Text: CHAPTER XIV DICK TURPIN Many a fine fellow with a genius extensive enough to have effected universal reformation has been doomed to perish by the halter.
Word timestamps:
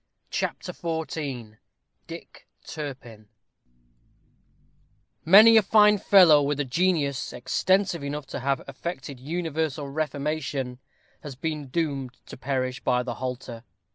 CHAPTER 0.31 0.71
XIV 0.73 1.57
DICK 2.07 2.47
TURPIN 2.65 3.27
Many 5.23 5.57
a 5.57 5.61
fine 5.61 5.99
fellow 5.99 6.41
with 6.41 6.59
a 6.59 6.65
genius 6.65 7.31
extensive 7.31 8.03
enough 8.03 8.25
to 8.33 8.39
have 8.39 8.63
effected 8.67 9.19
universal 9.19 9.87
reformation 9.89 10.79
has 11.21 11.35
been 11.35 11.67
doomed 11.67 12.15
to 12.25 12.35
perish 12.35 12.79
by 12.83 13.03
the 13.03 13.13
halter. 13.21 13.63